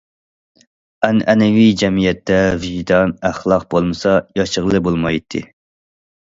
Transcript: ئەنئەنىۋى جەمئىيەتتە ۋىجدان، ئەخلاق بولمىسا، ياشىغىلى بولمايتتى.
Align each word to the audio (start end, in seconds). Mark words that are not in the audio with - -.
ئەنئەنىۋى 1.07 1.65
جەمئىيەتتە 1.81 2.41
ۋىجدان، 2.65 3.15
ئەخلاق 3.31 3.69
بولمىسا، 3.77 4.17
ياشىغىلى 4.43 4.85
بولمايتتى. 4.91 5.47